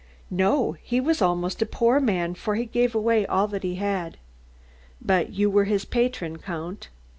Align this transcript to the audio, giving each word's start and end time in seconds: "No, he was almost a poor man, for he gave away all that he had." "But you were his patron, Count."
"No, 0.31 0.71
he 0.81 0.99
was 0.99 1.21
almost 1.21 1.61
a 1.61 1.65
poor 1.67 1.99
man, 1.99 2.33
for 2.33 2.55
he 2.55 2.65
gave 2.65 2.95
away 2.95 3.23
all 3.27 3.47
that 3.49 3.61
he 3.61 3.75
had." 3.75 4.17
"But 4.99 5.33
you 5.33 5.47
were 5.47 5.65
his 5.65 5.85
patron, 5.85 6.39
Count." 6.39 6.89